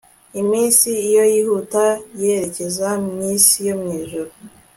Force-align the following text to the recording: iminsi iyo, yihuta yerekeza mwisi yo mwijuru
iminsi 0.41 0.87
iyo, 1.07 1.23
yihuta 1.33 1.85
yerekeza 2.21 2.87
mwisi 3.07 3.57
yo 3.67 3.75
mwijuru 3.81 4.31